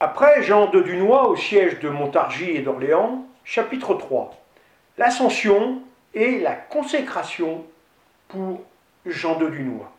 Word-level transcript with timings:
Après 0.00 0.44
Jean 0.44 0.66
de 0.66 0.80
Dunois 0.80 1.28
au 1.28 1.34
siège 1.34 1.80
de 1.80 1.88
Montargis 1.88 2.52
et 2.52 2.60
d'Orléans, 2.60 3.26
chapitre 3.42 3.94
3. 3.94 4.30
L'ascension 4.96 5.82
et 6.14 6.38
la 6.38 6.52
consécration 6.52 7.64
pour 8.28 8.60
Jean 9.06 9.34
de 9.38 9.48
Dunois. 9.48 9.90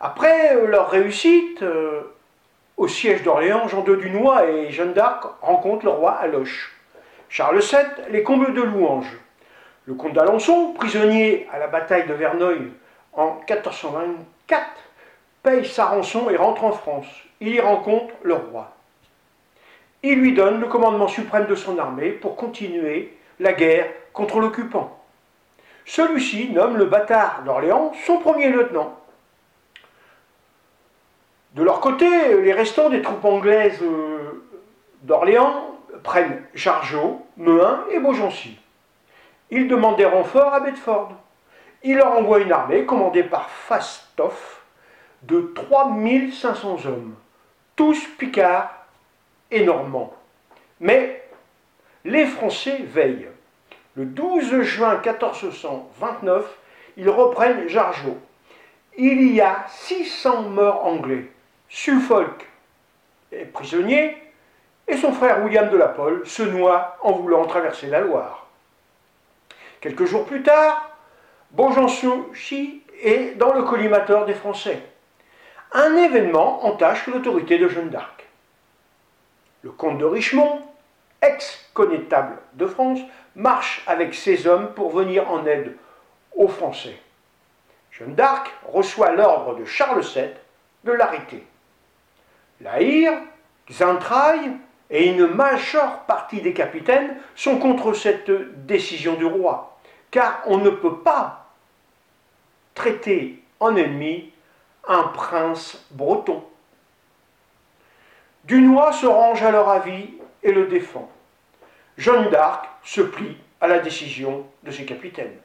Après 0.00 0.54
leur 0.64 0.90
réussite 0.90 1.60
euh, 1.62 2.02
au 2.76 2.86
siège 2.86 3.24
d'Orléans, 3.24 3.66
Jean 3.66 3.82
de 3.82 3.96
Dunois 3.96 4.48
et 4.48 4.70
Jeanne 4.70 4.92
d'Arc 4.92 5.24
rencontrent 5.42 5.84
le 5.84 5.90
roi 5.90 6.12
à 6.12 6.28
Loche. 6.28 6.72
Charles 7.28 7.58
VII 7.58 8.10
les 8.10 8.22
comble 8.22 8.54
de 8.54 8.62
louanges. 8.62 9.18
Le 9.86 9.94
comte 9.94 10.12
d'Alençon, 10.12 10.72
prisonnier 10.72 11.48
à 11.52 11.58
la 11.58 11.66
bataille 11.66 12.06
de 12.06 12.14
Verneuil 12.14 12.70
en 13.12 13.40
1424, 13.48 14.85
paye 15.46 15.64
sa 15.64 15.86
rançon 15.86 16.28
et 16.28 16.36
rentre 16.36 16.64
en 16.64 16.72
France. 16.72 17.06
Il 17.40 17.54
y 17.54 17.60
rencontre 17.60 18.12
le 18.24 18.34
roi. 18.34 18.72
Il 20.02 20.18
lui 20.18 20.34
donne 20.34 20.60
le 20.60 20.66
commandement 20.66 21.06
suprême 21.06 21.46
de 21.46 21.54
son 21.54 21.78
armée 21.78 22.10
pour 22.10 22.34
continuer 22.34 23.16
la 23.38 23.52
guerre 23.52 23.86
contre 24.12 24.40
l'occupant. 24.40 24.98
Celui-ci 25.84 26.50
nomme 26.50 26.76
le 26.76 26.86
bâtard 26.86 27.42
d'Orléans 27.44 27.92
son 28.04 28.18
premier 28.18 28.48
lieutenant. 28.48 28.98
De 31.54 31.62
leur 31.62 31.78
côté, 31.78 32.08
les 32.42 32.52
restants 32.52 32.90
des 32.90 33.00
troupes 33.00 33.24
anglaises 33.24 33.80
euh, 33.82 34.44
d'Orléans 35.02 35.78
prennent 36.02 36.42
Jargeau, 36.54 37.24
Mehun 37.36 37.84
et 37.92 38.00
Beaugency. 38.00 38.58
Ils 39.50 39.68
demandent 39.68 39.96
des 39.96 40.06
renforts 40.06 40.52
à 40.52 40.58
Bedford. 40.58 41.12
Il 41.84 41.98
leur 41.98 42.18
envoie 42.18 42.40
une 42.40 42.50
armée 42.50 42.84
commandée 42.84 43.22
par 43.22 43.48
Fastoff 43.48 44.65
de 45.22 45.52
3500 45.54 46.86
hommes, 46.86 47.14
tous 47.74 48.06
picards 48.18 48.86
et 49.50 49.64
normands. 49.64 50.14
Mais 50.80 51.22
les 52.04 52.26
Français 52.26 52.82
veillent. 52.84 53.28
Le 53.94 54.04
12 54.04 54.62
juin 54.62 55.00
1429, 55.02 56.58
ils 56.98 57.08
reprennent 57.08 57.68
Jargeau. 57.68 58.18
Il 58.98 59.32
y 59.32 59.40
a 59.40 59.64
600 59.68 60.42
morts 60.42 60.84
anglais. 60.84 61.30
Suffolk 61.68 62.46
est 63.32 63.46
prisonnier 63.46 64.16
et 64.88 64.96
son 64.96 65.12
frère 65.12 65.42
William 65.42 65.68
de 65.68 65.76
la 65.76 65.88
Pole 65.88 66.26
se 66.26 66.42
noie 66.42 66.96
en 67.02 67.12
voulant 67.12 67.44
traverser 67.46 67.88
la 67.88 68.00
Loire. 68.00 68.46
Quelques 69.80 70.04
jours 70.04 70.26
plus 70.26 70.42
tard, 70.42 70.90
Beaugency 71.50 72.82
est 73.02 73.36
dans 73.36 73.52
le 73.54 73.62
collimateur 73.62 74.24
des 74.26 74.34
Français. 74.34 74.82
Un 75.78 75.94
événement 75.94 76.64
entache 76.64 77.06
l'autorité 77.06 77.58
de 77.58 77.68
Jeanne 77.68 77.90
d'Arc. 77.90 78.26
Le 79.60 79.70
comte 79.70 79.98
de 79.98 80.06
Richemont, 80.06 80.62
ex-connétable 81.20 82.38
de 82.54 82.66
France, 82.66 83.00
marche 83.34 83.82
avec 83.86 84.14
ses 84.14 84.46
hommes 84.46 84.72
pour 84.72 84.90
venir 84.90 85.30
en 85.30 85.44
aide 85.44 85.76
aux 86.34 86.48
Français. 86.48 86.98
Jeanne 87.90 88.14
d'Arc 88.14 88.50
reçoit 88.64 89.12
l'ordre 89.12 89.54
de 89.54 89.66
Charles 89.66 90.00
VII 90.00 90.30
de 90.84 90.92
l'arrêter. 90.92 91.46
La 92.62 92.80
Hire, 92.80 93.12
Xantraille 93.70 94.52
et 94.88 95.10
une 95.10 95.26
majeure 95.26 96.04
partie 96.04 96.40
des 96.40 96.54
capitaines 96.54 97.18
sont 97.34 97.58
contre 97.58 97.92
cette 97.92 98.30
décision 98.64 99.12
du 99.16 99.26
roi, 99.26 99.78
car 100.10 100.40
on 100.46 100.56
ne 100.56 100.70
peut 100.70 101.00
pas 101.00 101.50
traiter 102.74 103.42
en 103.60 103.76
ennemi 103.76 104.32
un 104.86 105.04
prince 105.04 105.84
breton. 105.90 106.44
Dunois 108.44 108.92
se 108.92 109.06
range 109.06 109.42
à 109.42 109.50
leur 109.50 109.68
avis 109.68 110.10
et 110.42 110.52
le 110.52 110.66
défend. 110.66 111.10
Jeanne 111.96 112.30
d'Arc 112.30 112.68
se 112.84 113.00
plie 113.00 113.36
à 113.60 113.66
la 113.66 113.80
décision 113.80 114.46
de 114.62 114.70
ses 114.70 114.84
capitaines. 114.84 115.36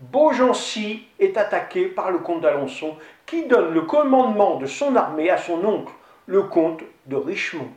Beaugency 0.00 1.06
est 1.18 1.36
attaqué 1.36 1.86
par 1.86 2.10
le 2.10 2.18
comte 2.18 2.40
d'Alençon 2.40 2.96
qui 3.26 3.46
donne 3.46 3.72
le 3.72 3.82
commandement 3.82 4.56
de 4.56 4.66
son 4.66 4.96
armée 4.96 5.30
à 5.30 5.38
son 5.38 5.64
oncle, 5.64 5.92
le 6.26 6.42
comte 6.42 6.82
de 7.06 7.16
Richemont. 7.16 7.70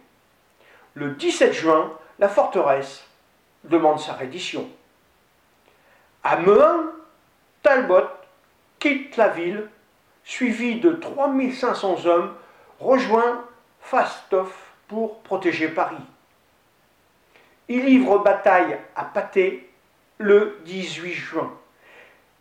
Le 0.93 1.11
17 1.11 1.53
juin, 1.53 1.91
la 2.19 2.29
forteresse 2.29 3.05
demande 3.63 3.99
sa 3.99 4.13
reddition. 4.13 4.67
À 6.23 6.37
Mehun, 6.37 6.91
Talbot 7.61 8.07
quitte 8.79 9.17
la 9.17 9.29
ville, 9.29 9.69
suivi 10.27 10.79
de 10.79 10.91
3500 10.91 12.05
hommes, 12.05 12.33
rejoint 12.79 13.43
Fastoff 13.81 14.73
pour 14.87 15.21
protéger 15.21 15.69
Paris. 15.69 15.95
Il 17.67 17.85
livre 17.85 18.19
bataille 18.19 18.77
à 18.95 19.05
Pâté 19.05 19.69
le 20.19 20.59
18 20.65 21.13
juin 21.13 21.51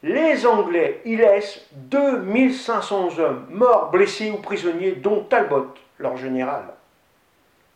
les 0.06 0.46
Anglais 0.46 1.00
y 1.04 1.16
laissent 1.16 1.66
2500 1.72 3.18
hommes, 3.18 3.46
morts, 3.50 3.90
blessés 3.90 4.30
ou 4.30 4.36
prisonniers, 4.36 4.92
dont 4.92 5.24
Talbot, 5.24 5.74
leur 5.98 6.16
général. 6.16 6.64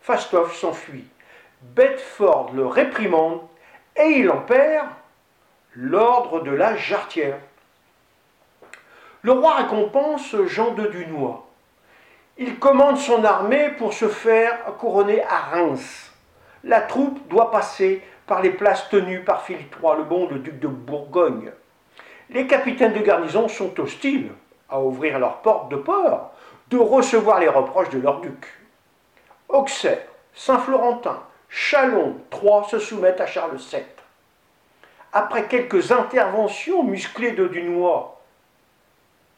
Fastoff 0.01 0.55
s'enfuit. 0.55 1.07
Bedford 1.63 2.53
le 2.55 2.67
réprimande 2.67 3.41
et 3.97 4.11
il 4.21 4.31
en 4.31 4.41
perd 4.43 4.87
l'ordre 5.75 6.41
de 6.43 6.53
la 6.53 6.77
jarretière. 6.77 7.39
Le 9.23 9.33
roi 9.33 9.57
récompense 9.57 10.35
Jean 10.47 10.73
de 10.73 10.87
Dunois. 10.87 11.47
Il 12.39 12.59
commande 12.59 12.97
son 12.97 13.25
armée 13.25 13.71
pour 13.77 13.93
se 13.93 14.09
faire 14.09 14.65
couronner 14.79 15.23
à 15.25 15.39
Reims. 15.53 16.13
La 16.65 16.81
troupe 16.81 17.27
doit 17.29 17.51
passer 17.51 18.03
par 18.27 18.43
les 18.43 18.51
places 18.51 18.89
tenues 18.89 19.25
par 19.25 19.43
Philippe 19.43 19.77
III 19.83 19.99
le 19.99 20.05
Bon, 20.05 20.29
le 20.29 20.39
duc 20.39 20.59
de 20.59 20.69
Bourgogne 20.69 21.53
les 22.33 22.47
capitaines 22.47 22.93
de 22.93 23.01
garnison 23.01 23.49
sont 23.49 23.79
hostiles 23.81 24.31
à 24.69 24.81
ouvrir 24.81 25.19
leurs 25.19 25.39
portes 25.39 25.71
de 25.71 25.77
port, 25.77 26.33
de 26.71 26.79
recevoir 26.79 27.41
les 27.41 27.49
reproches 27.49 27.91
de 27.91 27.99
leur 27.99 28.21
duc. 28.21 28.47
Auxerre, 29.49 30.07
Saint-Florentin, 30.33 31.21
Chalon, 31.49 32.17
Troyes 32.31 32.69
se 32.71 32.79
soumettent 32.79 33.21
à 33.21 33.27
Charles 33.27 33.57
VII. 33.57 33.83
Après 35.13 35.49
quelques 35.49 35.91
interventions 35.91 36.85
musclées 36.85 37.33
de 37.33 37.49
Dunois 37.49 38.20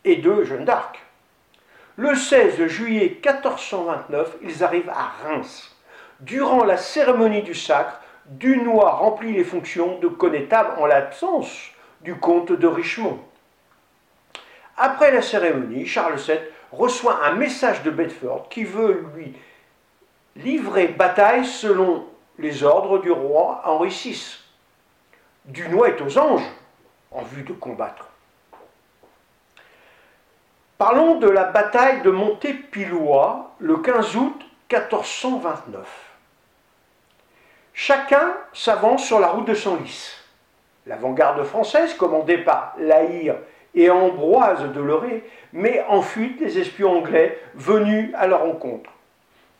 et 0.04 0.16
de 0.16 0.44
Jeanne 0.44 0.64
d'Arc, 0.64 1.00
le 1.96 2.14
16 2.14 2.66
juillet 2.66 3.20
1429, 3.22 4.36
ils 4.42 4.64
arrivent 4.64 4.90
à 4.90 5.12
Reims. 5.24 5.76
Durant 6.20 6.64
la 6.64 6.76
cérémonie 6.76 7.42
du 7.42 7.54
sacre, 7.54 8.00
Dunois 8.26 8.92
remplit 8.92 9.32
les 9.32 9.44
fonctions 9.44 9.98
de 9.98 10.08
connétable 10.08 10.70
en 10.78 10.86
l'absence 10.86 11.70
du 12.00 12.14
comte 12.14 12.52
de 12.52 12.66
Richemont. 12.66 13.18
Après 14.76 15.10
la 15.10 15.22
cérémonie, 15.22 15.86
Charles 15.86 16.16
VII 16.16 16.38
reçoit 16.72 17.24
un 17.24 17.34
message 17.34 17.82
de 17.82 17.90
Bedford 17.90 18.48
qui 18.48 18.64
veut 18.64 19.06
lui 19.14 19.34
livrer 20.36 20.88
bataille 20.88 21.44
selon 21.44 22.06
les 22.38 22.62
ordres 22.62 22.98
du 22.98 23.10
roi 23.10 23.62
Henri 23.66 23.90
VI. 23.90 24.38
Dunois 25.44 25.88
est 25.88 26.00
aux 26.00 26.18
anges 26.18 26.48
en 27.10 27.22
vue 27.22 27.42
de 27.42 27.52
combattre. 27.52 28.11
Parlons 30.84 31.14
de 31.14 31.28
la 31.28 31.44
bataille 31.44 32.02
de 32.02 32.10
Montépillois 32.10 33.52
le 33.60 33.76
15 33.76 34.16
août 34.16 34.44
1429. 34.68 35.78
Chacun 37.72 38.32
s'avance 38.52 39.04
sur 39.04 39.20
la 39.20 39.28
route 39.28 39.46
de 39.46 39.54
Senlis. 39.54 40.10
L'avant-garde 40.88 41.44
française, 41.44 41.94
commandée 41.94 42.38
par 42.38 42.74
Laïr 42.80 43.36
et 43.76 43.90
Ambroise 43.90 44.72
de 44.72 44.80
Loré, 44.80 45.22
met 45.52 45.84
en 45.88 46.02
fuite 46.02 46.40
les 46.40 46.58
espions 46.58 46.98
anglais 46.98 47.38
venus 47.54 48.10
à 48.16 48.26
leur 48.26 48.40
rencontre. 48.40 48.90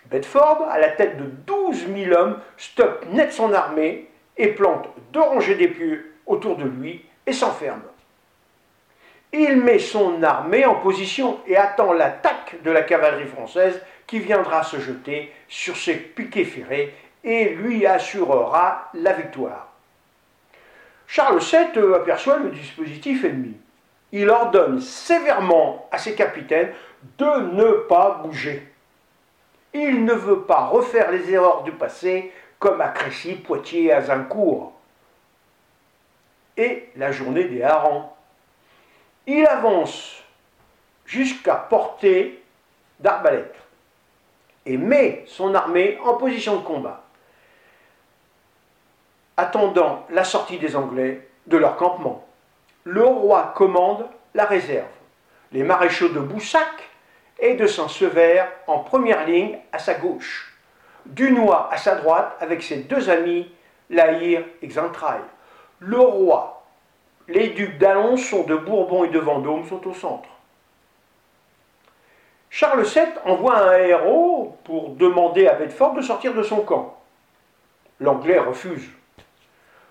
Bedford, 0.06 0.66
à 0.72 0.80
la 0.80 0.88
tête 0.88 1.18
de 1.18 1.26
12 1.46 1.86
000 1.86 2.20
hommes, 2.20 2.40
stoppe 2.56 3.06
net 3.12 3.32
son 3.32 3.52
armée 3.52 4.08
et 4.36 4.48
plante 4.48 4.88
deux 5.12 5.22
rangées 5.22 5.54
d'épieux 5.54 6.16
autour 6.26 6.56
de 6.56 6.64
lui 6.64 7.06
et 7.28 7.32
s'enferme. 7.32 7.82
Il 9.32 9.56
met 9.56 9.78
son 9.78 10.22
armée 10.22 10.66
en 10.66 10.74
position 10.74 11.40
et 11.46 11.56
attend 11.56 11.92
l'attaque 11.92 12.62
de 12.62 12.70
la 12.70 12.82
cavalerie 12.82 13.26
française 13.26 13.80
qui 14.06 14.18
viendra 14.18 14.62
se 14.62 14.78
jeter 14.78 15.32
sur 15.48 15.76
ses 15.76 15.94
piquets 15.94 16.44
ferrés 16.44 16.94
et 17.24 17.50
lui 17.50 17.86
assurera 17.86 18.90
la 18.94 19.12
victoire. 19.14 19.68
Charles 21.06 21.40
VII 21.40 21.94
aperçoit 21.94 22.38
le 22.38 22.50
dispositif 22.50 23.24
ennemi. 23.24 23.56
Il 24.12 24.28
ordonne 24.28 24.80
sévèrement 24.80 25.88
à 25.90 25.98
ses 25.98 26.14
capitaines 26.14 26.72
de 27.18 27.54
ne 27.54 27.72
pas 27.88 28.20
bouger. 28.22 28.66
Il 29.72 30.04
ne 30.04 30.12
veut 30.12 30.42
pas 30.42 30.66
refaire 30.66 31.10
les 31.10 31.30
erreurs 31.30 31.62
du 31.62 31.72
passé 31.72 32.32
comme 32.58 32.80
à 32.80 32.88
Crécy, 32.88 33.34
Poitiers 33.34 33.84
et 33.84 33.92
Azincourt. 33.92 34.72
Et 36.56 36.90
la 36.96 37.10
journée 37.10 37.44
des 37.44 37.62
harengs. 37.62 38.12
Il 39.26 39.46
avance 39.46 40.22
jusqu'à 41.06 41.54
portée 41.54 42.42
d'arbalète. 43.00 43.54
et 44.64 44.76
met 44.76 45.24
son 45.26 45.54
armée 45.54 45.98
en 46.04 46.14
position 46.14 46.56
de 46.56 46.62
combat, 46.62 47.02
attendant 49.36 50.06
la 50.10 50.22
sortie 50.22 50.58
des 50.58 50.76
Anglais 50.76 51.28
de 51.48 51.56
leur 51.56 51.76
campement. 51.76 52.24
Le 52.84 53.04
roi 53.04 53.52
commande 53.56 54.06
la 54.34 54.44
réserve, 54.44 54.86
les 55.50 55.64
maréchaux 55.64 56.10
de 56.10 56.20
Boussac 56.20 56.90
et 57.38 57.54
de 57.54 57.66
Saint-Sever 57.66 58.44
en 58.68 58.78
première 58.80 59.26
ligne 59.26 59.58
à 59.72 59.78
sa 59.78 59.94
gauche, 59.94 60.56
Dunois 61.06 61.68
à 61.72 61.76
sa 61.76 61.96
droite 61.96 62.36
avec 62.40 62.62
ses 62.62 62.76
deux 62.76 63.10
amis, 63.10 63.52
Lahire 63.90 64.44
et 64.62 64.68
Xaintrailles. 64.68 65.20
Le 65.80 65.98
roi, 65.98 66.61
les 67.32 67.48
ducs 67.48 67.78
d'Alençon, 67.78 68.44
de 68.44 68.56
Bourbon 68.56 69.04
et 69.04 69.08
de 69.08 69.18
Vendôme 69.18 69.66
sont 69.66 69.86
au 69.86 69.94
centre. 69.94 70.28
Charles 72.50 72.84
VII 72.84 73.04
envoie 73.24 73.56
un 73.56 73.78
héros 73.78 74.58
pour 74.64 74.90
demander 74.90 75.46
à 75.46 75.54
Bedford 75.54 75.94
de 75.94 76.02
sortir 76.02 76.34
de 76.34 76.42
son 76.42 76.60
camp. 76.60 76.98
L'Anglais 77.98 78.38
refuse. 78.38 78.90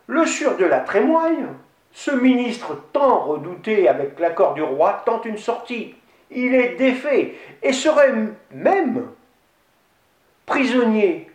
Le 0.05 0.25
sûr 0.25 0.57
de 0.57 0.65
la 0.65 0.79
Trémoille, 0.81 1.45
ce 1.91 2.11
ministre 2.11 2.77
tant 2.93 3.21
redouté 3.21 3.87
avec 3.87 4.19
l'accord 4.19 4.53
du 4.53 4.61
roi, 4.61 5.01
tente 5.05 5.25
une 5.25 5.37
sortie. 5.37 5.95
Il 6.29 6.53
est 6.53 6.75
défait 6.75 7.35
et 7.63 7.73
serait 7.73 8.13
même 8.51 9.07
prisonnier 10.45 11.31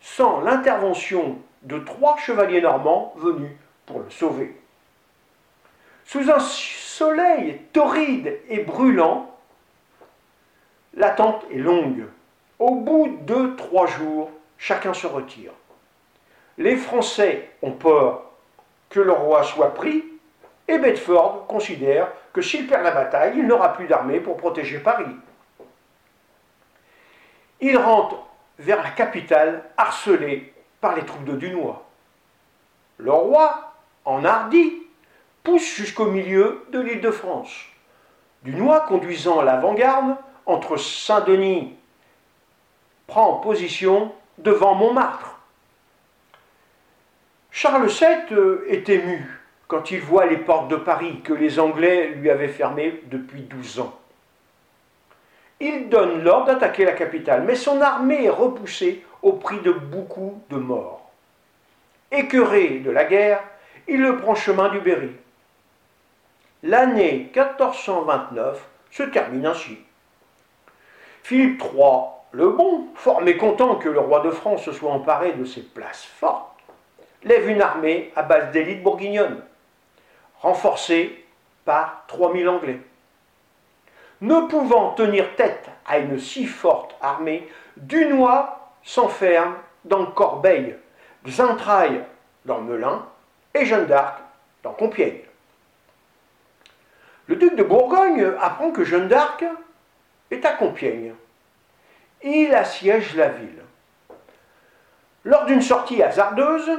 sans 0.00 0.40
l'intervention 0.40 1.38
de 1.62 1.78
trois 1.78 2.16
chevaliers 2.18 2.60
normands 2.60 3.12
venus 3.16 3.52
pour 3.86 4.00
le 4.00 4.10
sauver. 4.10 4.61
Sous 6.12 6.30
un 6.30 6.40
soleil 6.40 7.58
torride 7.72 8.38
et 8.50 8.58
brûlant, 8.58 9.34
L'attente 10.92 11.42
est 11.50 11.56
longue. 11.56 12.04
Au 12.58 12.74
bout 12.74 13.18
de 13.22 13.56
trois 13.56 13.86
jours, 13.86 14.30
chacun 14.58 14.92
se 14.92 15.06
retire. 15.06 15.52
Les 16.58 16.76
Français 16.76 17.48
ont 17.62 17.72
peur 17.72 18.24
que 18.90 19.00
le 19.00 19.12
roi 19.12 19.42
soit 19.42 19.72
pris, 19.72 20.04
et 20.68 20.76
Bedford 20.76 21.46
considère 21.46 22.08
que 22.34 22.42
s'il 22.42 22.66
perd 22.66 22.84
la 22.84 22.90
bataille, 22.90 23.38
il 23.38 23.46
n'aura 23.46 23.72
plus 23.72 23.86
d'armée 23.86 24.20
pour 24.20 24.36
protéger 24.36 24.80
Paris. 24.80 25.16
Il 27.62 27.78
rentre 27.78 28.16
vers 28.58 28.82
la 28.82 28.90
capitale 28.90 29.64
harcelé 29.78 30.52
par 30.78 30.94
les 30.94 31.06
troupes 31.06 31.24
de 31.24 31.36
Dunois. 31.36 31.86
Le 32.98 33.12
roi, 33.12 33.72
enhardi, 34.04 34.81
pousse 35.42 35.74
jusqu'au 35.74 36.06
milieu 36.06 36.64
de 36.70 36.80
l'île 36.80 37.00
de 37.00 37.10
France. 37.10 37.52
Dunois, 38.44 38.80
conduisant 38.80 39.42
l'avant-garde, 39.42 40.16
entre 40.46 40.76
Saint-Denis 40.76 41.76
prend 43.06 43.34
position 43.34 44.12
devant 44.38 44.74
Montmartre. 44.74 45.38
Charles 47.50 47.86
VII 47.86 48.32
euh, 48.32 48.66
est 48.68 48.88
ému 48.88 49.30
quand 49.68 49.90
il 49.90 50.00
voit 50.00 50.26
les 50.26 50.38
portes 50.38 50.68
de 50.68 50.76
Paris 50.76 51.20
que 51.22 51.32
les 51.32 51.60
Anglais 51.60 52.08
lui 52.08 52.30
avaient 52.30 52.48
fermées 52.48 53.02
depuis 53.06 53.42
douze 53.42 53.80
ans. 53.80 53.98
Il 55.60 55.88
donne 55.88 56.24
l'ordre 56.24 56.46
d'attaquer 56.46 56.84
la 56.84 56.92
capitale, 56.92 57.44
mais 57.44 57.54
son 57.54 57.80
armée 57.80 58.24
est 58.24 58.30
repoussée 58.30 59.04
au 59.22 59.34
prix 59.34 59.60
de 59.60 59.70
beaucoup 59.70 60.42
de 60.50 60.56
morts. 60.56 61.10
Écœuré 62.10 62.80
de 62.80 62.90
la 62.90 63.04
guerre, 63.04 63.42
il 63.86 64.00
le 64.00 64.16
prend 64.16 64.34
chemin 64.34 64.68
du 64.70 64.80
Berry. 64.80 65.10
L'année 66.62 67.30
1429 67.34 68.64
se 68.90 69.02
termine 69.02 69.46
ainsi. 69.46 69.78
Philippe 71.22 71.62
III 71.62 72.12
le 72.32 72.48
Bon, 72.48 72.86
fort 72.94 73.20
mécontent 73.20 73.76
que 73.76 73.90
le 73.90 74.00
roi 74.00 74.20
de 74.20 74.30
France 74.30 74.62
se 74.62 74.72
soit 74.72 74.90
emparé 74.90 75.32
de 75.32 75.44
ces 75.44 75.60
places 75.60 76.04
fortes, 76.04 76.58
lève 77.24 77.48
une 77.48 77.60
armée 77.60 78.10
à 78.16 78.22
base 78.22 78.52
d'élite 78.52 78.82
bourguignonne, 78.82 79.42
renforcée 80.40 81.26
par 81.66 82.04
3000 82.08 82.48
Anglais. 82.48 82.80
Ne 84.22 84.46
pouvant 84.46 84.92
tenir 84.92 85.34
tête 85.36 85.68
à 85.84 85.98
une 85.98 86.18
si 86.18 86.46
forte 86.46 86.96
armée, 87.02 87.46
Dunois 87.76 88.72
s'enferme 88.82 89.56
dans 89.84 90.06
Corbeil, 90.06 90.76
Xaintrailles 91.26 92.04
dans 92.46 92.60
Melun 92.62 93.04
et 93.52 93.66
Jeanne 93.66 93.86
d'Arc 93.86 94.20
dans 94.62 94.72
Compiègne. 94.72 95.20
Le 97.32 97.38
duc 97.38 97.56
de 97.56 97.62
Bourgogne 97.62 98.30
apprend 98.42 98.72
que 98.72 98.84
Jeanne 98.84 99.08
d'Arc 99.08 99.42
est 100.30 100.44
à 100.44 100.52
Compiègne. 100.52 101.14
Il 102.22 102.54
assiège 102.54 103.16
la 103.16 103.28
ville. 103.28 103.62
Lors 105.24 105.46
d'une 105.46 105.62
sortie 105.62 106.02
hasardeuse, 106.02 106.70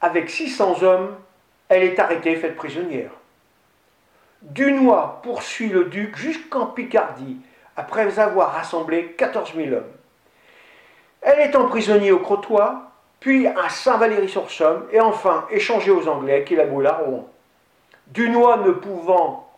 avec 0.00 0.30
600 0.30 0.82
hommes, 0.82 1.16
elle 1.68 1.82
est 1.82 1.98
arrêtée, 1.98 2.34
faite 2.36 2.56
prisonnière. 2.56 3.10
Dunois 4.40 5.20
poursuit 5.22 5.68
le 5.68 5.84
duc 5.84 6.16
jusqu'en 6.16 6.68
Picardie, 6.68 7.36
après 7.76 8.18
avoir 8.18 8.54
rassemblé 8.54 9.12
14 9.18 9.52
000 9.54 9.74
hommes. 9.74 9.92
Elle 11.20 11.40
est 11.40 11.56
emprisonnée 11.56 12.10
au 12.10 12.20
Crotoy, 12.20 12.74
puis 13.20 13.46
à 13.46 13.68
Saint-Valery-sur-Somme, 13.68 14.86
et 14.92 15.00
enfin 15.00 15.46
échangée 15.50 15.90
aux 15.90 16.08
Anglais 16.08 16.42
qui 16.48 16.56
la 16.56 16.64
boulent 16.64 16.86
à 16.86 16.94
Rouen. 16.94 17.28
Dunois 18.08 18.58
ne 18.58 18.70
pouvant 18.70 19.50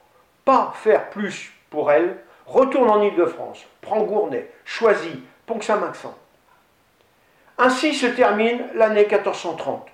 pas 0.45 0.73
faire 0.77 1.11
plus 1.11 1.53
pour 1.71 1.93
elle, 1.93 2.17
retourne 2.47 2.89
en 2.89 3.03
Île-de-France, 3.03 3.67
prend 3.83 4.03
Gournay, 4.03 4.51
choisit 4.65 5.23
Pont-Saint-Maxent. 5.47 6.15
Ainsi 7.59 7.95
se 7.95 8.07
termine 8.07 8.65
l'année 8.75 9.07
1430, 9.07 9.87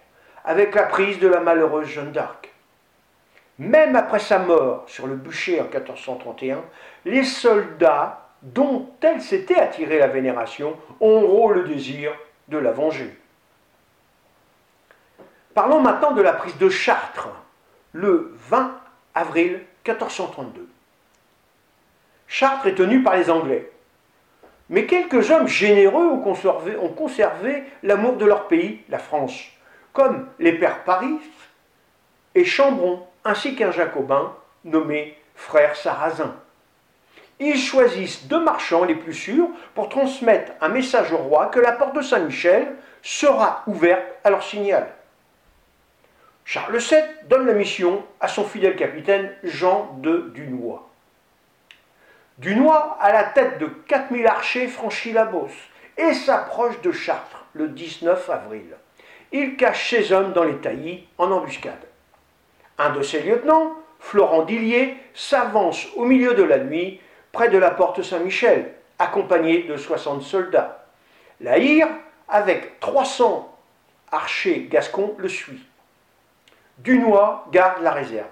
avec 0.44 0.74
la 0.74 0.84
prise 0.84 1.18
de 1.18 1.28
la 1.28 1.40
malheureuse 1.40 1.88
Jeanne 1.88 2.12
d'Arc. 2.12 2.52
Même 3.58 3.96
après 3.96 4.18
sa 4.18 4.38
mort 4.38 4.84
sur 4.86 5.06
le 5.06 5.14
bûcher 5.14 5.60
en 5.60 5.64
1431, 5.64 6.62
les 7.04 7.24
soldats 7.24 8.28
dont 8.42 8.90
elle 9.00 9.22
s'était 9.22 9.58
attirée 9.58 9.98
la 9.98 10.08
vénération 10.08 10.76
auront 11.00 11.48
le 11.48 11.64
désir 11.64 12.12
de 12.48 12.58
la 12.58 12.72
venger. 12.72 13.16
Parlons 15.54 15.80
maintenant 15.80 16.12
de 16.12 16.20
la 16.20 16.32
prise 16.32 16.58
de 16.58 16.68
Chartres, 16.68 17.28
le 17.94 18.34
20 18.50 18.76
avril 19.14 19.62
1432. 19.86 20.68
Chartres 22.26 22.66
est 22.66 22.74
tenue 22.74 23.02
par 23.02 23.16
les 23.16 23.30
Anglais. 23.30 23.70
Mais 24.68 24.86
quelques 24.86 25.30
hommes 25.30 25.46
généreux 25.46 26.06
ont 26.06 26.18
conservé, 26.88 27.64
l'amour 27.82 28.16
de 28.16 28.24
leur 28.24 28.48
pays, 28.48 28.80
la 28.88 28.98
France, 28.98 29.44
comme 29.92 30.26
les 30.38 30.58
pères 30.58 30.82
Paris 30.84 31.20
et 32.34 32.44
Chambron, 32.44 33.06
ainsi 33.24 33.54
qu'un 33.54 33.70
jacobin 33.70 34.34
nommé 34.64 35.16
frère 35.36 35.76
Sarrazin. 35.76 36.34
Ils 37.38 37.58
choisissent 37.58 38.26
deux 38.26 38.42
marchands 38.42 38.84
les 38.84 38.94
plus 38.94 39.14
sûrs 39.14 39.48
pour 39.74 39.88
transmettre 39.88 40.52
un 40.60 40.68
message 40.68 41.12
au 41.12 41.18
roi 41.18 41.46
que 41.46 41.60
la 41.60 41.72
porte 41.72 41.94
de 41.94 42.02
Saint-Michel 42.02 42.74
sera 43.02 43.62
ouverte 43.66 44.04
à 44.24 44.30
leur 44.30 44.42
signal. 44.42 44.88
Charles 46.44 46.76
VII 46.76 46.98
donne 47.28 47.46
la 47.46 47.54
mission 47.54 48.04
à 48.20 48.28
son 48.28 48.44
fidèle 48.44 48.76
capitaine 48.76 49.32
Jean 49.42 49.96
de 50.00 50.30
Dunois. 50.34 50.88
Dunois, 52.38 52.98
à 53.00 53.12
la 53.12 53.24
tête 53.24 53.58
de 53.58 53.66
4000 53.66 54.26
archers, 54.26 54.68
franchit 54.68 55.12
la 55.12 55.24
Beauce 55.24 55.52
et 55.96 56.12
s'approche 56.12 56.80
de 56.82 56.92
Chartres 56.92 57.46
le 57.54 57.68
19 57.68 58.28
avril. 58.28 58.76
Il 59.32 59.56
cache 59.56 59.88
ses 59.90 60.12
hommes 60.12 60.32
dans 60.32 60.44
les 60.44 60.58
taillis 60.58 61.06
en 61.16 61.30
embuscade. 61.30 61.86
Un 62.78 62.90
de 62.90 63.02
ses 63.02 63.22
lieutenants, 63.22 63.72
Florent 63.98 64.42
Dillier, 64.42 64.96
s'avance 65.14 65.86
au 65.96 66.04
milieu 66.04 66.34
de 66.34 66.42
la 66.42 66.58
nuit 66.58 67.00
près 67.32 67.48
de 67.48 67.58
la 67.58 67.70
porte 67.70 68.02
Saint-Michel, 68.02 68.74
accompagné 68.98 69.62
de 69.62 69.76
60 69.76 70.22
soldats. 70.22 70.86
La 71.40 71.58
Hire, 71.58 71.88
avec 72.28 72.80
300 72.80 73.50
archers 74.12 74.68
gascons, 74.70 75.14
le 75.18 75.28
suit. 75.28 75.64
Dunois 76.78 77.46
garde 77.52 77.82
la 77.82 77.92
réserve. 77.92 78.26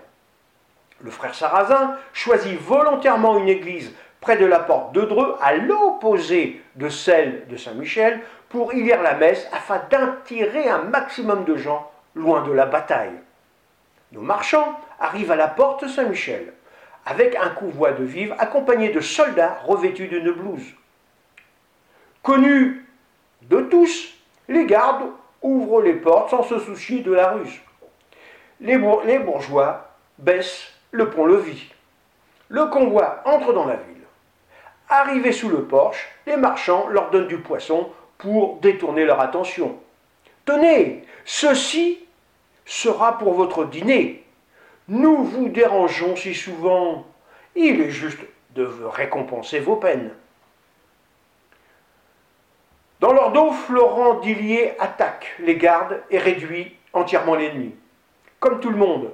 Le 1.01 1.11
frère 1.11 1.35
Sarrazin 1.35 1.97
choisit 2.13 2.59
volontairement 2.61 3.39
une 3.39 3.49
église 3.49 3.93
près 4.21 4.37
de 4.37 4.47
la 4.47 4.61
porte 4.61 4.93
de 4.93 5.03
Dreux, 5.03 5.37
à 5.41 5.55
l'opposé 5.55 6.63
de 6.77 6.89
celle 6.89 7.47
de 7.49 7.57
Saint-Michel, 7.57 8.21
pour 8.49 8.73
y 8.73 8.83
lire 8.83 9.03
la 9.03 9.15
messe 9.15 9.49
afin 9.53 9.81
d'attirer 9.91 10.69
un 10.69 10.83
maximum 10.83 11.45
de 11.45 11.57
gens 11.57 11.91
loin 12.15 12.43
de 12.43 12.53
la 12.53 12.67
bataille. 12.67 13.19
Nos 14.13 14.21
marchands 14.21 14.79
arrivent 15.01 15.33
à 15.33 15.37
la 15.37 15.49
porte 15.49 15.89
Saint-Michel, 15.89 16.53
avec 17.05 17.35
un 17.35 17.51
convoi 17.51 17.93
de 17.93 18.05
vivres 18.05 18.37
accompagné 18.39 18.91
de 18.91 19.01
soldats 19.01 19.59
revêtus 19.65 20.07
d'une 20.07 20.31
blouse. 20.31 20.75
Connus 22.23 22.87
de 23.43 23.61
tous, 23.63 24.15
les 24.49 24.67
gardes 24.67 25.11
ouvrent 25.41 25.83
les 25.83 25.95
portes 25.95 26.31
sans 26.31 26.45
se 26.45 26.61
soucier 26.61 27.01
de 27.01 27.13
la 27.13 27.33
ruse. 27.33 27.61
Les, 28.63 28.79
bourgeois 29.19 29.89
baissent 30.19 30.69
le 30.93 31.11
pont-levis. 31.11 31.73
Le 32.49 32.67
convoi 32.67 33.21
entre 33.25 33.53
dans 33.53 33.65
la 33.65 33.75
ville. 33.75 34.05
Arrivés 34.89 35.33
sous 35.33 35.49
le 35.49 35.65
porche, 35.65 36.09
les 36.27 36.37
marchands 36.37 36.87
leur 36.89 37.11
donnent 37.11 37.27
du 37.27 37.39
poisson 37.39 37.91
pour 38.19 38.61
détourner 38.61 39.05
leur 39.05 39.21
attention. 39.21 39.81
Tenez, 40.45 41.05
ceci 41.25 42.07
sera 42.65 43.19
pour 43.19 43.35
votre 43.35 43.65
dîner. 43.65 44.25
Nous 44.87 45.25
vous 45.25 45.49
dérangeons 45.49 46.15
si 46.15 46.33
souvent. 46.33 47.05
Il 47.57 47.81
est 47.81 47.91
juste 47.91 48.21
de 48.55 48.65
récompenser 48.65 49.59
vos 49.59 49.77
peines. 49.77 50.13
Dans 53.01 53.13
leur 53.13 53.33
dos, 53.33 53.51
Florent 53.51 54.21
Dillier 54.21 54.75
attaque 54.79 55.35
les 55.41 55.57
gardes 55.57 56.01
et 56.11 56.19
réduit 56.19 56.77
entièrement 56.93 57.35
l'ennemi. 57.35 57.75
Comme 58.43 58.59
tout 58.59 58.71
le 58.71 58.77
monde. 58.77 59.13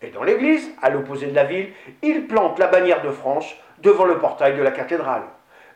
Et 0.00 0.08
dans 0.08 0.22
l'église, 0.22 0.70
à 0.80 0.88
l'opposé 0.88 1.26
de 1.26 1.34
la 1.34 1.44
ville, 1.44 1.74
il 2.00 2.26
plante 2.26 2.58
la 2.58 2.68
bannière 2.68 3.02
de 3.02 3.10
France 3.10 3.54
devant 3.82 4.06
le 4.06 4.16
portail 4.16 4.56
de 4.56 4.62
la 4.62 4.70
cathédrale. 4.70 5.24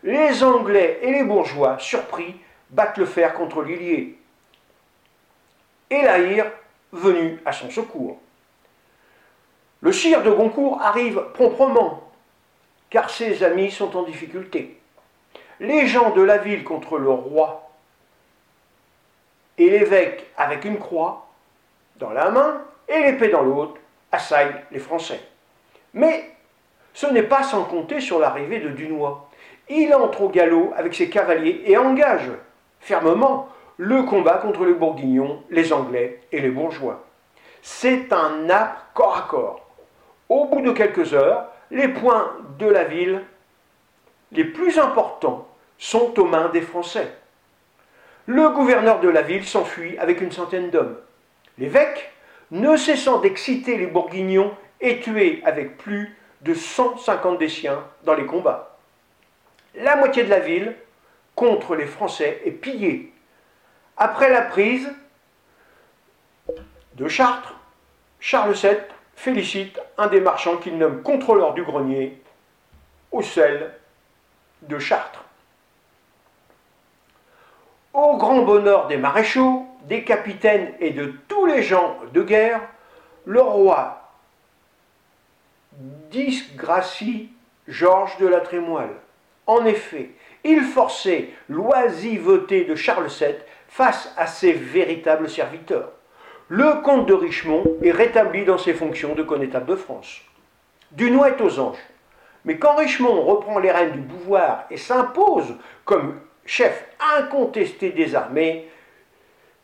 Les 0.03 0.43
Anglais 0.43 0.99
et 1.03 1.13
les 1.13 1.23
bourgeois, 1.23 1.79
surpris, 1.79 2.37
battent 2.71 2.97
le 2.97 3.05
fer 3.05 3.35
contre 3.35 3.61
Lillier. 3.61 4.19
Et 5.91 6.01
l'Aïr, 6.01 6.47
venu 6.93 7.39
à 7.45 7.53
son 7.53 7.69
secours. 7.69 8.19
Le 9.83 9.93
sire 9.93 10.23
de 10.23 10.31
Goncourt 10.31 10.81
arrive 10.81 11.23
promptement, 11.35 12.11
car 12.89 13.11
ses 13.11 13.45
amis 13.45 13.71
sont 13.71 13.95
en 13.95 14.05
difficulté. 14.05 14.81
Les 15.61 15.87
gens 15.87 16.13
de 16.13 16.23
la 16.23 16.39
ville 16.39 16.65
contre 16.65 16.97
le 16.97 17.11
roi 17.11 17.71
et 19.59 19.69
l'évêque 19.69 20.31
avec 20.39 20.65
une 20.65 20.79
croix 20.79 21.27
dans 21.97 22.11
la 22.13 22.31
main 22.31 22.65
et 22.91 23.03
l'épée 23.03 23.29
dans 23.29 23.43
l'autre 23.43 23.81
assaillent 24.13 24.63
les 24.71 24.79
Français. 24.79 25.21
Mais 25.95 26.31
ce 26.93 27.07
n'est 27.07 27.23
pas 27.23 27.43
sans 27.43 27.65
compter 27.65 28.01
sur 28.01 28.19
l'arrivée 28.19 28.59
de 28.59 28.69
Dunois. 28.69 29.31
Il 29.69 29.95
entre 29.95 30.23
au 30.23 30.29
galop 30.29 30.73
avec 30.77 30.95
ses 30.95 31.09
cavaliers 31.09 31.63
et 31.65 31.79
engage 31.79 32.31
fermement 32.81 33.49
le 33.77 34.03
combat 34.03 34.35
contre 34.35 34.65
les 34.65 34.75
Bourguignons, 34.75 35.43
les 35.51 35.73
Anglais 35.73 36.21
et 36.33 36.41
les 36.41 36.51
bourgeois. 36.51 37.05
C'est 37.63 38.13
un 38.13 38.51
âpre 38.51 38.85
corps 38.93 39.17
à 39.17 39.23
corps. 39.23 39.67
Au 40.29 40.47
bout 40.47 40.61
de 40.61 40.73
quelques 40.73 41.15
heures, 41.15 41.47
les 41.71 41.89
points 41.89 42.33
de 42.59 42.67
la 42.67 42.85
ville 42.85 43.23
les 44.33 44.45
plus 44.45 44.79
importants 44.79 45.49
sont 45.79 46.19
aux 46.21 46.27
mains 46.27 46.51
des 46.51 46.61
Français. 46.61 47.13
Le 48.27 48.51
gouverneur 48.51 49.01
de 49.01 49.09
la 49.09 49.23
ville 49.23 49.45
s'enfuit 49.45 49.99
avec 49.99 50.21
une 50.21 50.31
centaine 50.31 50.71
d'hommes. 50.71 50.97
L'évêque, 51.59 52.13
ne 52.51 52.77
cessant 52.77 53.19
d'exciter 53.19 53.77
les 53.77 53.87
Bourguignons, 53.87 54.55
est 54.81 55.03
tué 55.03 55.43
avec 55.45 55.77
plus 55.77 56.17
de 56.41 56.55
150 56.55 57.39
des 57.39 57.49
siens 57.49 57.85
dans 58.05 58.15
les 58.15 58.27
combats. 58.27 58.79
La 59.75 59.97
moitié 59.97 60.25
de 60.25 60.31
la 60.31 60.41
ville, 60.41 60.75
contre 61.35 61.77
les 61.77 61.87
Français, 61.87 62.41
est 62.45 62.51
pillée. 62.51 63.13
Après 63.97 64.31
la 64.31 64.43
prise 64.43 64.91
de 66.95 67.09
Chartres, 67.09 67.55
Charles 68.19 68.55
VII 68.55 68.77
félicite 69.15 69.79
un 69.99 70.07
des 70.07 70.21
marchands 70.21 70.57
qu'il 70.57 70.79
nomme 70.79 71.03
contrôleur 71.03 71.55
du 71.55 71.63
grenier 71.63 72.21
au 73.13 73.23
sel 73.23 73.75
de 74.63 74.79
Chartres. 74.79 75.25
Au 77.93 78.17
grand 78.17 78.43
bonheur 78.43 78.87
des 78.87 78.97
maréchaux, 78.97 79.67
des 79.85 80.05
capitaines 80.05 80.73
et 80.81 80.91
de 80.91 81.15
tous 81.29 81.47
les 81.47 81.63
gens 81.63 81.97
de 82.13 82.23
guerre, 82.23 82.61
le 83.25 83.41
roi 83.41 84.13
disgracie 86.11 87.31
Georges 87.69 88.17
de 88.19 88.27
la 88.27 88.41
Trémoille. 88.41 88.97
En 89.47 89.65
effet, 89.65 90.11
il 90.45 90.63
forçait 90.63 91.31
l'oisiveté 91.49 92.65
de 92.65 92.75
Charles 92.75 93.09
VII 93.09 93.37
face 93.69 94.13
à 94.17 94.27
ses 94.27 94.53
véritables 94.53 95.29
serviteurs 95.29 95.91
le 96.53 96.83
comte 96.83 97.07
de 97.07 97.15
Richemont 97.15 97.63
est 97.81 97.93
rétabli 97.93 98.45
dans 98.45 98.59
ses 98.59 98.75
fonctions 98.75 99.15
de 99.15 99.23
connétable 99.23 99.67
de 99.67 99.77
France. 99.77 100.21
Dunois 100.91 101.29
est 101.29 101.41
aux 101.41 101.61
anges. 101.61 101.79
Mais 102.45 102.59
quand 102.59 102.75
Richemont 102.75 103.23
reprend 103.23 103.61
les 103.61 103.71
rênes 103.71 103.93
du 103.93 104.01
pouvoir 104.01 104.65
et 104.69 104.77
s'impose 104.77 105.55
comme 105.85 106.19
chef 106.45 106.89
incontesté 107.17 107.91
des 107.91 108.17
armées, 108.17 108.69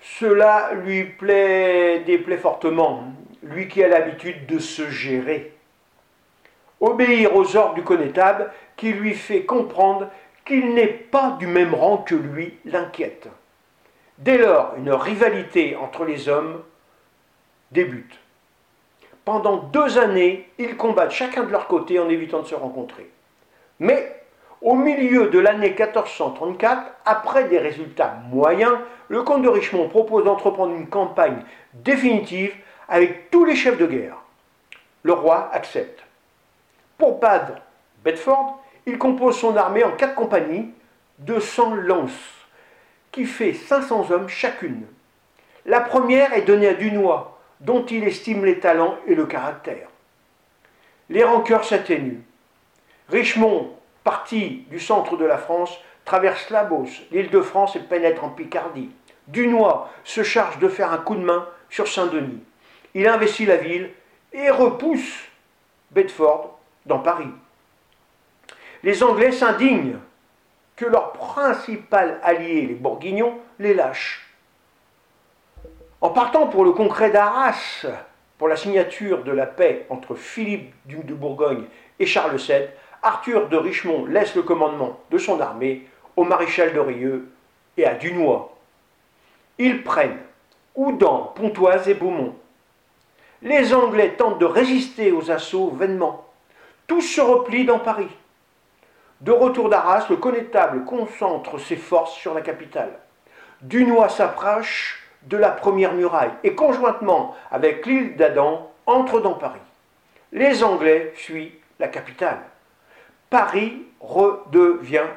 cela 0.00 0.73
lui 0.75 1.05
plaît, 1.05 2.00
déplaît 2.00 2.37
fortement, 2.37 3.05
lui 3.43 3.69
qui 3.69 3.83
a 3.83 3.88
l'habitude 3.88 4.47
de 4.47 4.59
se 4.59 4.88
gérer. 4.88 5.53
Obéir 6.81 7.35
aux 7.35 7.57
ordres 7.57 7.75
du 7.75 7.83
connétable 7.83 8.50
qui 8.76 8.93
lui 8.93 9.15
fait 9.15 9.45
comprendre 9.45 10.11
qu'il 10.45 10.75
n'est 10.75 10.87
pas 10.87 11.37
du 11.38 11.47
même 11.47 11.75
rang 11.75 11.99
que 11.99 12.15
lui 12.15 12.59
l'inquiète. 12.65 13.29
Dès 14.19 14.38
lors, 14.38 14.75
une 14.76 14.93
rivalité 14.93 15.76
entre 15.76 16.05
les 16.05 16.29
hommes 16.29 16.62
débute. 17.73 18.19
Pendant 19.25 19.57
deux 19.57 19.99
années, 19.99 20.49
ils 20.59 20.76
combattent 20.76 21.11
chacun 21.11 21.43
de 21.43 21.50
leur 21.50 21.67
côté 21.67 21.99
en 21.99 22.09
évitant 22.09 22.43
de 22.43 22.47
se 22.47 22.55
rencontrer. 22.55 23.11
Mais 23.81 24.25
au 24.66 24.75
milieu 24.75 25.28
de 25.28 25.38
l'année 25.38 25.70
1434, 25.70 26.90
après 27.04 27.44
des 27.44 27.58
résultats 27.58 28.18
moyens, 28.32 28.75
le 29.06 29.23
comte 29.23 29.42
de 29.42 29.49
Richemont 29.49 29.88
propose 29.88 30.25
d'entreprendre 30.25 30.75
une 30.75 30.88
campagne 30.88 31.44
définitive 31.73 32.52
avec 32.88 33.30
tous 33.30 33.44
les 33.44 33.54
chefs 33.54 33.78
de 33.78 33.87
guerre. 33.87 34.16
Le 35.04 35.12
roi 35.12 35.50
accepte. 35.52 36.02
Pour 36.99 37.20
battre 37.20 37.52
Bedford, 38.02 38.61
il 38.87 38.99
compose 38.99 39.38
son 39.38 39.56
armée 39.56 39.85
en 39.85 39.92
quatre 39.92 40.16
compagnies 40.16 40.73
de 41.20 41.38
100 41.38 41.76
lances, 41.76 42.11
qui 43.12 43.25
fait 43.25 43.52
500 43.52 44.11
hommes 44.11 44.28
chacune. 44.28 44.82
La 45.64 45.78
première 45.78 46.32
est 46.32 46.42
donnée 46.42 46.68
à 46.68 46.75
Dunois, 46.75 47.38
dont 47.61 47.87
il 47.87 48.02
estime 48.02 48.44
les 48.44 48.58
talents 48.58 48.96
et 49.06 49.14
le 49.14 49.26
caractère. 49.26 49.87
Les 51.08 51.23
rancœurs 51.23 51.64
s'atténuent. 51.64 52.25
Richemont, 53.08 53.75
parti 54.06 54.64
du 54.70 54.78
centre 54.78 55.16
de 55.16 55.25
la 55.25 55.36
France, 55.36 55.76
traverse 56.04 56.50
la 56.50 56.62
Beauce, 56.62 57.02
l'île 57.10 57.28
de 57.28 57.40
France 57.40 57.75
et 57.75 57.80
pénètre 57.80 58.22
en 58.22 58.28
Picardie. 58.28 58.90
Dunois 59.26 59.90
se 60.04 60.22
charge 60.22 60.60
de 60.60 60.68
faire 60.68 60.92
un 60.92 60.98
coup 60.98 61.16
de 61.16 61.25
main 61.25 61.48
sur 61.68 61.88
Saint-Denis. 61.88 62.40
Il 62.94 63.08
investit 63.08 63.46
la 63.46 63.56
ville 63.56 63.90
et 64.32 64.48
repousse 64.48 65.25
Bedford 65.90 66.56
dans 66.86 67.00
Paris. 67.00 67.32
Les 68.84 69.02
Anglais 69.02 69.32
s'indignent 69.32 69.98
que 70.76 70.84
leur 70.84 71.12
principal 71.12 72.20
allié, 72.22 72.62
les 72.62 72.75
Bourguignons, 72.75 73.40
les 73.58 73.75
lâchent. 73.75 74.25
En 76.00 76.10
partant 76.10 76.46
pour 76.46 76.64
le 76.64 76.70
concret 76.70 77.10
d'Arras, 77.10 77.86
pour 78.38 78.46
la 78.46 78.56
signature 78.56 79.25
de 79.25 79.32
la 79.32 79.46
paix 79.46 79.84
entre 79.90 80.14
Philippe 80.14 80.72
duc 80.84 81.04
de 81.06 81.14
Bourgogne 81.14 81.64
et 81.98 82.06
Charles 82.06 82.36
VII, 82.36 82.68
Arthur 83.06 83.48
de 83.48 83.56
Richemont 83.56 84.04
laisse 84.06 84.34
le 84.34 84.42
commandement 84.42 84.98
de 85.12 85.18
son 85.18 85.40
armée 85.40 85.86
au 86.16 86.25
maréchal 86.25 86.75
de 86.75 86.80
Rieux 86.80 87.28
et 87.76 87.86
à 87.86 87.94
Dunois. 87.94 88.52
Ils 89.58 89.84
prennent 89.84 90.18
Oudan, 90.75 91.32
Pontoise 91.36 91.88
et 91.88 91.94
Beaumont. 91.94 92.34
Les 93.42 93.72
Anglais 93.72 94.16
tentent 94.18 94.40
de 94.40 94.44
résister 94.44 95.12
aux 95.12 95.30
assauts 95.30 95.70
vainement. 95.70 96.26
Tous 96.88 97.00
se 97.00 97.20
replient 97.20 97.64
dans 97.64 97.78
Paris. 97.78 98.10
De 99.20 99.30
retour 99.30 99.68
d'Arras, 99.68 100.06
le 100.10 100.16
connétable 100.16 100.84
concentre 100.84 101.58
ses 101.58 101.76
forces 101.76 102.16
sur 102.16 102.34
la 102.34 102.40
capitale. 102.40 102.98
Dunois 103.62 104.08
s'approche 104.08 105.06
de 105.22 105.36
la 105.36 105.50
première 105.50 105.94
muraille 105.94 106.32
et 106.42 106.56
conjointement 106.56 107.36
avec 107.52 107.86
l'île 107.86 108.16
d'Adam 108.16 108.68
entre 108.84 109.20
dans 109.20 109.34
Paris. 109.34 109.60
Les 110.32 110.64
Anglais 110.64 111.12
fuient 111.14 111.54
la 111.78 111.86
capitale. 111.86 112.40
Paris 113.30 113.83
redevient 114.00 115.09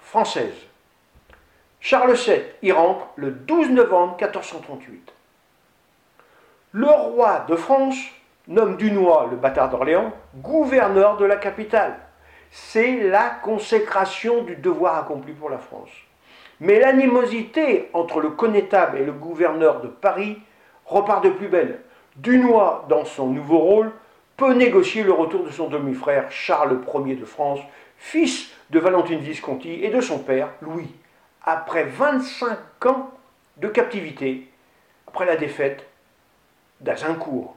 française. 0.00 0.54
Charles 1.80 2.14
VII 2.14 2.42
y 2.62 2.72
rentre 2.72 3.06
le 3.16 3.30
12 3.30 3.70
novembre 3.70 4.16
1438. 4.16 5.12
Le 6.72 6.88
roi 6.88 7.44
de 7.48 7.56
France 7.56 7.96
nomme 8.48 8.76
Dunois, 8.76 9.28
le 9.30 9.36
bâtard 9.36 9.68
d'Orléans, 9.68 10.12
gouverneur 10.36 11.18
de 11.18 11.26
la 11.26 11.36
capitale. 11.36 11.98
C'est 12.50 13.02
la 13.02 13.28
consécration 13.42 14.42
du 14.42 14.56
devoir 14.56 14.96
accompli 14.96 15.34
pour 15.34 15.50
la 15.50 15.58
France. 15.58 15.90
Mais 16.60 16.80
l'animosité 16.80 17.90
entre 17.92 18.20
le 18.20 18.30
connétable 18.30 18.98
et 18.98 19.04
le 19.04 19.12
gouverneur 19.12 19.80
de 19.82 19.88
Paris 19.88 20.38
repart 20.86 21.22
de 21.22 21.30
plus 21.30 21.48
belle. 21.48 21.80
Dunois, 22.16 22.86
dans 22.88 23.04
son 23.04 23.28
nouveau 23.28 23.58
rôle, 23.58 23.92
peut 24.38 24.54
négocier 24.54 25.02
le 25.02 25.12
retour 25.12 25.44
de 25.44 25.50
son 25.50 25.68
demi-frère 25.68 26.30
Charles 26.30 26.80
Ier 27.04 27.16
de 27.16 27.24
France, 27.24 27.58
fils 27.98 28.50
de 28.70 28.78
Valentine 28.78 29.18
Visconti 29.18 29.84
et 29.84 29.90
de 29.90 30.00
son 30.00 30.20
père, 30.20 30.50
Louis, 30.62 30.94
après 31.42 31.84
25 31.84 32.86
ans 32.86 33.10
de 33.56 33.66
captivité, 33.66 34.46
après 35.08 35.26
la 35.26 35.36
défaite 35.36 35.84
d'Azincourt. 36.80 37.56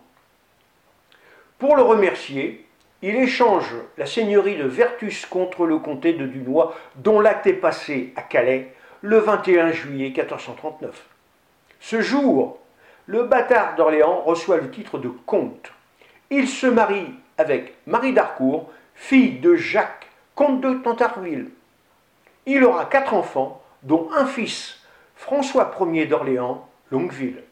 Pour 1.59 1.75
le 1.75 1.83
remercier, 1.83 2.65
il 3.03 3.15
échange 3.15 3.75
la 3.99 4.07
seigneurie 4.07 4.57
de 4.57 4.65
Vertus 4.65 5.27
contre 5.27 5.67
le 5.67 5.77
comté 5.77 6.13
de 6.13 6.25
Dunois, 6.25 6.75
dont 6.95 7.19
l'acte 7.19 7.45
est 7.45 7.53
passé 7.53 8.11
à 8.15 8.23
Calais 8.23 8.73
le 9.01 9.19
21 9.19 9.71
juillet 9.71 10.09
1439. 10.09 11.05
Ce 11.79 12.01
jour, 12.01 12.57
le 13.05 13.23
bâtard 13.23 13.75
d'Orléans 13.75 14.21
reçoit 14.21 14.57
le 14.57 14.71
titre 14.71 14.97
de 14.97 15.09
comte. 15.09 15.71
Il 16.33 16.47
se 16.47 16.65
marie 16.65 17.13
avec 17.37 17.75
Marie 17.85 18.13
d'Harcourt, 18.13 18.71
fille 18.95 19.39
de 19.39 19.55
Jacques, 19.55 20.07
comte 20.33 20.61
de 20.61 20.75
Tantarville. 20.75 21.49
Il 22.45 22.63
aura 22.63 22.85
quatre 22.85 23.13
enfants, 23.13 23.61
dont 23.83 24.09
un 24.15 24.25
fils, 24.25 24.79
François 25.17 25.75
Ier 25.81 26.05
d'Orléans, 26.05 26.69
Longueville. 26.89 27.43